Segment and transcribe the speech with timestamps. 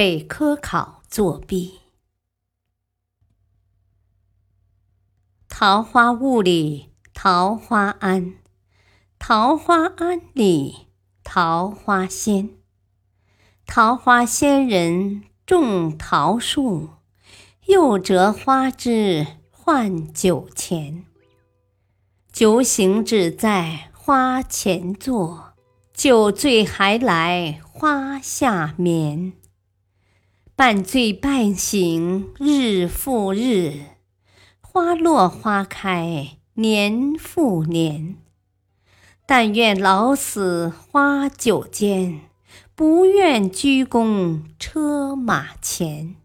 [0.00, 1.80] 被科考作弊。
[5.46, 8.36] 桃花坞里桃花庵，
[9.18, 10.86] 桃花庵里
[11.22, 12.48] 桃花仙。
[13.66, 16.88] 桃花仙人种桃树，
[17.66, 21.04] 又折花枝换酒钱。
[22.32, 25.52] 酒醒只在花前坐，
[25.92, 29.34] 酒醉还来花下眠。
[30.60, 33.80] 半醉半醒日复日，
[34.60, 38.16] 花落花开年复年。
[39.24, 42.20] 但愿老死花酒间，
[42.74, 46.16] 不愿鞠躬车马前。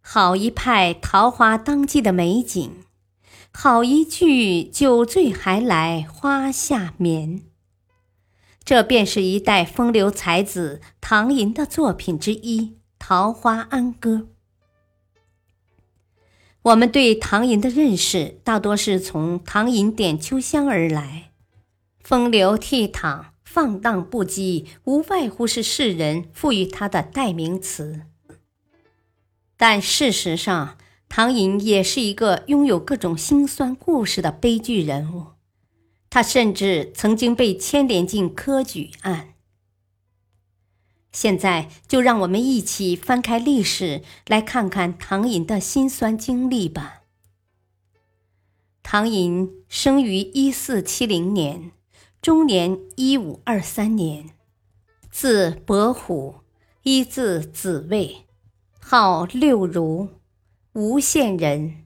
[0.00, 2.84] 好一派桃花当季的美景，
[3.50, 7.47] 好一句酒醉还来花下眠。
[8.68, 12.60] 这便是一代风流才子唐寅的作品之一
[12.98, 14.10] 《桃花庵歌》。
[16.60, 21.30] 我们对唐寅的认识大多是从“唐寅点秋香”而来，
[22.04, 28.02] 风流倜傥、放荡不羁，无外乎是世人赋予他的代名词。
[29.56, 30.76] 但事实上，
[31.08, 35.37] 唐寅也是一个拥有各种辛酸故事的悲剧人物。
[36.10, 39.34] 他甚至曾经被牵连进科举案。
[41.10, 47.02] 现在就让我们一起翻开历史，来看看唐寅的辛酸经历吧。
[48.82, 51.72] 唐寅生于一四七零年，
[52.22, 54.30] 终年一五二三年，
[55.10, 56.36] 字伯虎，
[56.82, 58.26] 一字子卫，
[58.78, 60.08] 号六如，
[60.72, 61.84] 吴县人，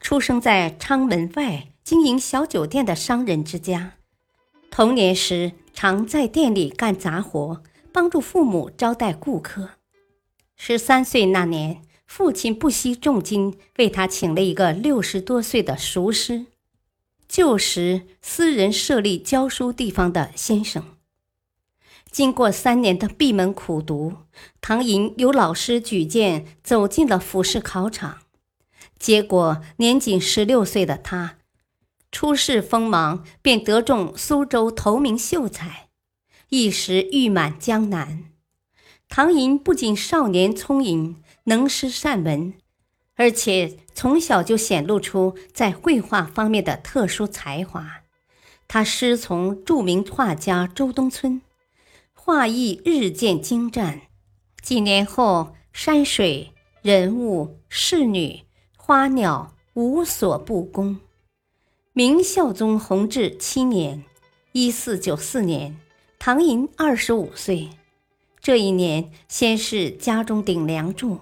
[0.00, 1.72] 出生在昌门外。
[1.86, 3.92] 经营小酒店的商人之家，
[4.72, 9.70] 童年时常在店里干杂活，帮助父母招待顾客。
[10.56, 16.46] 十三岁那年，父亲不惜重金为他请了一个六十多岁的塾师，
[17.28, 20.82] 旧时私人设立教书地方的先生。
[22.10, 24.14] 经过三年的闭门苦读，
[24.60, 28.22] 唐寅由老师举荐走进了府试考场，
[28.98, 31.36] 结果年仅十六岁的他。
[32.16, 35.88] 初试锋芒，便得中苏州头名秀才，
[36.48, 38.30] 一时誉满江南。
[39.06, 42.54] 唐寅不仅少年聪颖，能诗善文，
[43.16, 47.86] 而且从小就显露出在绘画方面的特殊才华。
[48.66, 51.42] 他师从著名画家周东村，
[52.14, 54.00] 画艺日渐精湛。
[54.62, 58.40] 几年后，山水、人物、仕女、
[58.74, 60.98] 花鸟无所不工。
[61.98, 64.04] 明孝宗弘治七年
[64.52, 65.78] （一四九四年），
[66.20, 67.70] 唐寅二十五岁。
[68.38, 71.20] 这一年，先是家中顶梁柱，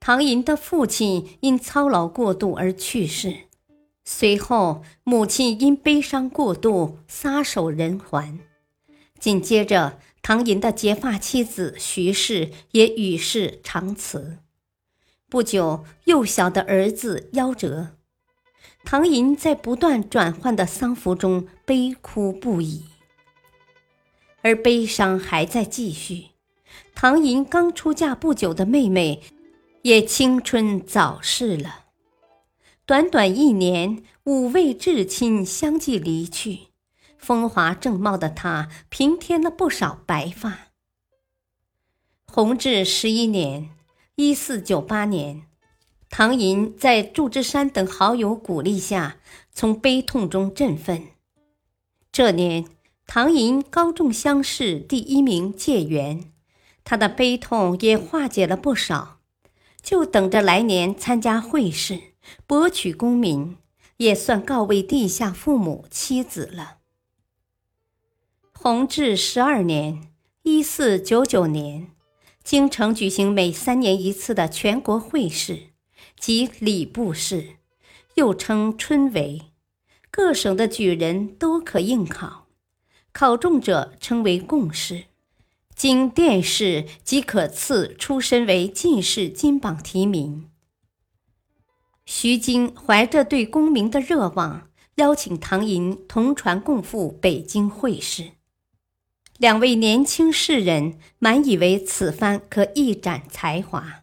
[0.00, 3.40] 唐寅的父亲因操劳过度而去世。
[4.06, 8.38] 随后，母亲因悲伤过度撒手人寰。
[9.20, 14.38] 紧接着，唐寅的结发妻子徐氏也与世长辞。
[15.28, 17.88] 不久，幼小的儿子夭折。
[18.84, 22.84] 唐寅在不断转换的丧服中悲哭不已，
[24.42, 26.26] 而悲伤还在继续。
[26.94, 29.22] 唐寅刚出嫁不久的妹妹，
[29.82, 31.86] 也青春早逝了。
[32.84, 36.68] 短短一年，五位至亲相继离去，
[37.18, 40.68] 风华正茂的她平添了不少白发。
[42.26, 43.70] 弘治十一年
[44.14, 45.45] （一四九八年）。
[46.18, 49.18] 唐寅在祝枝山等好友鼓励下，
[49.52, 51.08] 从悲痛中振奋。
[52.10, 52.64] 这年，
[53.06, 56.32] 唐寅高中乡试第一名解元，
[56.84, 59.18] 他的悲痛也化解了不少，
[59.82, 62.00] 就等着来年参加会试，
[62.46, 63.58] 博取功名，
[63.98, 66.78] 也算告慰地下父母妻子了。
[68.54, 70.08] 弘治十二年
[70.44, 71.88] （一四九九年），
[72.42, 75.75] 京城举行每三年一次的全国会试。
[76.18, 77.56] 即礼部试，
[78.14, 79.42] 又称春闱，
[80.10, 82.46] 各省的举人都可应考，
[83.12, 85.04] 考中者称为贡士。
[85.74, 90.48] 经殿试即可赐出身为进士金榜题名。
[92.06, 98.30] 徐经怀着对功名的热望，邀请唐寅同船共赴北京会试。
[99.36, 104.02] 两位年轻士人满以为此番可一展才华，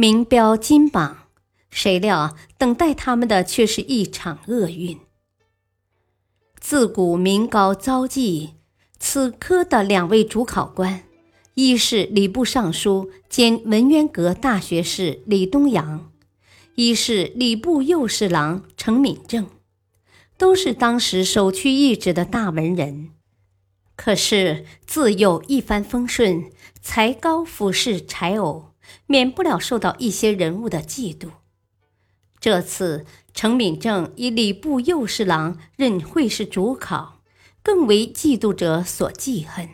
[0.00, 1.24] 名标金榜，
[1.70, 4.96] 谁料等待他们的却是一场厄运。
[6.60, 8.50] 自古名高遭忌。
[9.00, 11.02] 此科的两位主考官，
[11.54, 16.12] 一是礼部尚书兼文渊阁大学士李东阳，
[16.76, 19.48] 一是礼部右侍郎程敏政，
[20.36, 23.10] 都是当时首屈一指的大文人。
[23.96, 28.66] 可是自幼一帆风顺，才高俯视柴偶，
[29.06, 31.28] 免不了受到一些人物的嫉妒。
[32.40, 37.16] 这次程敏政以礼部右侍郎任会试主考。
[37.60, 39.68] 更为嫉妒者所记恨。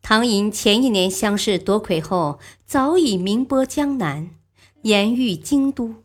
[0.00, 4.30] 唐寅前一年乡试夺魁后，早已名播江南，
[4.82, 5.96] 言誉京都。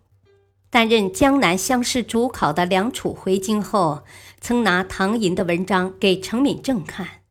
[0.69, 4.03] 担任江南乡试主考的梁楚回京后，
[4.41, 7.21] 曾拿唐寅的文章给程敏政看，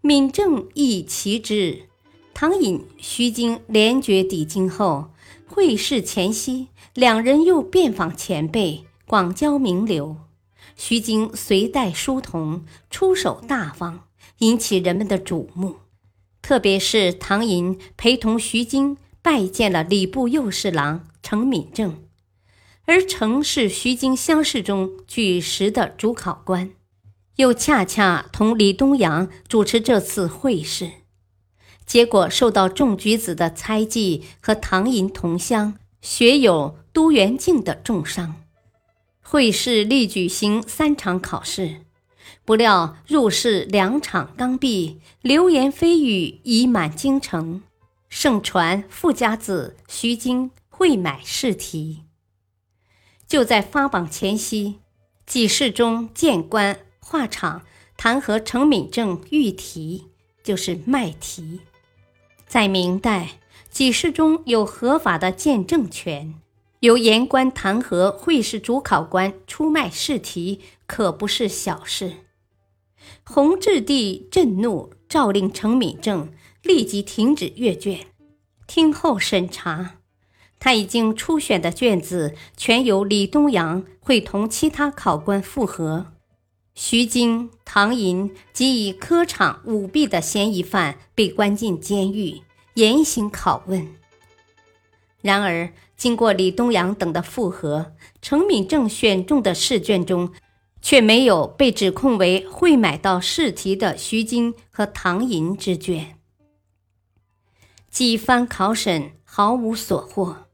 [0.00, 1.90] 敏政亦其之。
[2.34, 5.10] 唐寅、徐经连绝抵京后，
[5.46, 10.16] 会试前夕，两人又遍访前辈，广交名流。
[10.74, 14.04] 徐经随带书童，出手大方，
[14.38, 15.76] 引起人们的瞩目。
[16.40, 22.02] 特别是唐寅陪同徐经拜见了礼部右侍郎程敏政，
[22.86, 26.70] 而程是徐经乡试中举实的主考官，
[27.36, 30.90] 又恰恰同李东阳主持这次会试，
[31.86, 38.36] 结果受到众举子的猜忌和唐寅同乡学友都元敬的重伤。
[39.20, 41.86] 会试历举行三场考试，
[42.44, 47.62] 不料入试两场刚毕，流言蜚语已满京城，
[48.08, 52.02] 盛传富家子徐经会买试题。
[53.26, 54.80] 就在发榜前夕，
[55.24, 57.62] 几试中谏官画场
[57.96, 60.08] 弹劾程敏政御题，
[60.44, 61.60] 就是卖题。
[62.52, 63.38] 在明代，
[63.70, 66.34] 几试中有合法的见证权。
[66.80, 72.12] 由言官弹劾会试主考官出卖试题，可不是小事。
[73.24, 76.30] 弘治帝震怒，诏令程敏政
[76.62, 78.00] 立即停止阅卷，
[78.66, 79.94] 听候审查。
[80.58, 86.08] 他已经初选的卷子，全由李东阳会同其他考官复核。
[86.74, 92.40] 徐经、唐寅及以科场舞弊的嫌疑犯被关进监狱，
[92.74, 93.94] 严刑拷问。
[95.20, 100.32] 然而，经过李东阳等的复核，程敏政选中的试卷中，
[100.80, 106.18] 却没有被指控为会买到试题的徐经和唐寅之卷。
[107.90, 110.46] 几番考审毫无所获，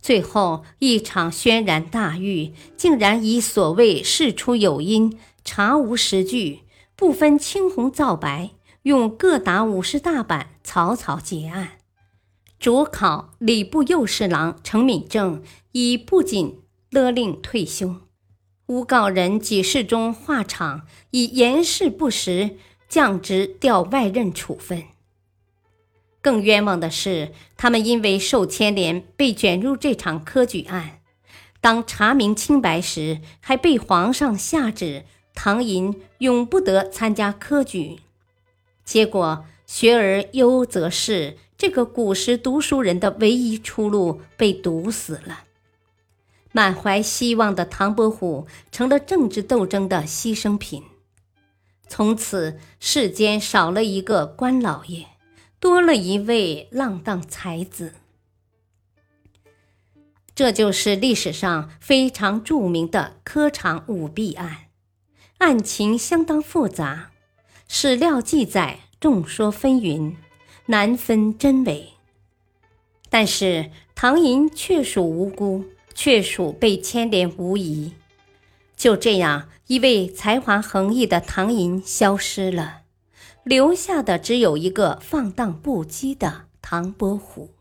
[0.00, 5.18] 最后一场轩然大狱，竟然以所谓事出有因、
[5.50, 6.60] 查无实据、
[6.94, 8.50] 不分青红皂白，
[8.82, 11.78] 用各打五十大板草草结案。
[12.58, 15.42] 主考礼部右侍郎程敏政
[15.72, 16.60] 已不仅
[16.90, 17.94] 勒令退休，
[18.66, 24.84] 诬告人几事中画场以言事不实，降职调外任处分。
[26.20, 31.00] 更冤枉的是，他们因为受牵连被卷入这场科举案，
[31.62, 35.06] 当查明清白时，还被皇上下旨
[35.40, 38.00] 唐寅永不得参加科举。
[38.84, 41.38] 结果学而优则仕。
[41.56, 45.44] 这个古时读书人的唯一出路被堵死了，
[46.52, 50.84] 满怀希望的唐伯虎成了政治斗争的牺牲品。
[51.88, 55.06] 从此，世间少了一个官老爷，
[55.58, 57.94] 多了一位浪荡才子。
[60.36, 64.67] 这就是历史上非常著名的科场舞弊案，
[65.38, 67.10] 案情相当复杂，
[67.66, 70.16] 史料记载众说纷纭。
[70.70, 71.94] 难分真伪，
[73.08, 75.64] 但是唐寅确属无辜，
[75.94, 77.94] 确属被牵连无疑。
[78.76, 82.82] 就这样，一位才华横溢的唐寅消失了，
[83.44, 87.54] 留下的只有一个放荡不羁的唐伯虎。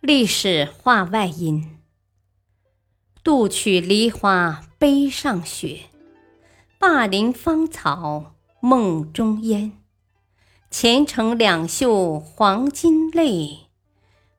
[0.00, 1.78] 历史话外音：
[3.22, 5.84] 杜曲梨花杯上雪，
[6.78, 9.72] 灞陵芳草梦中烟。
[10.70, 13.60] 前程两袖黄金泪，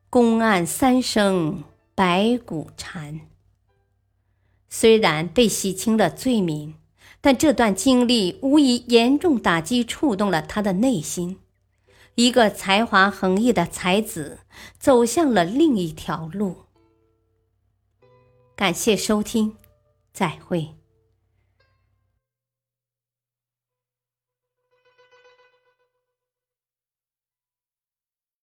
[0.07, 1.63] 公案三声
[1.95, 3.21] 白骨缠。
[4.69, 6.75] 虽然被洗清了罪名，
[7.21, 11.39] 但这段经历无疑严重打击、触动了他的内心。
[12.13, 14.41] 一个才华横溢的才子
[14.77, 16.65] 走向了另一条路。
[18.55, 19.57] 感谢收听，
[20.15, 20.84] 再会。